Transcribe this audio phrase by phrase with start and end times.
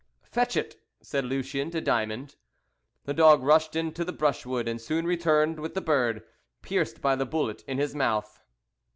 [0.23, 2.35] "Fetch it!" said Lucien to Diamond.
[3.05, 6.23] The dog rushed into the brushwood, and soon returned with the bird,
[6.63, 8.41] pierced by the bullet, in his mouth.